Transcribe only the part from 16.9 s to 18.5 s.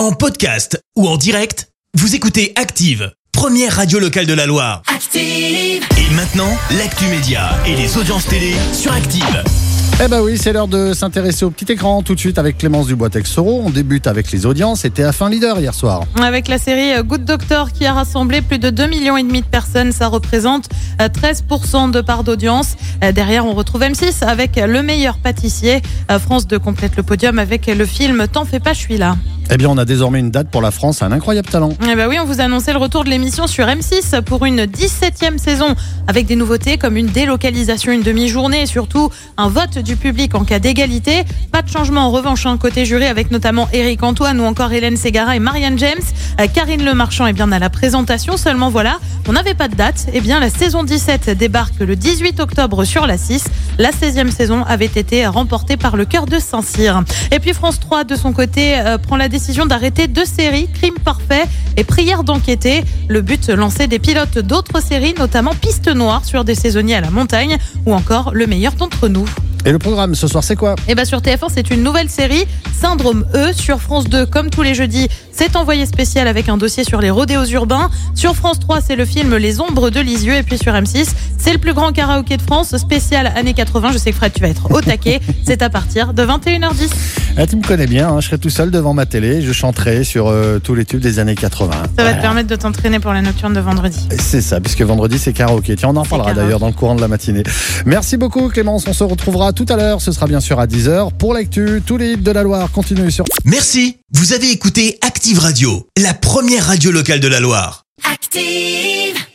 euh, Good Doctor qui a rassemblé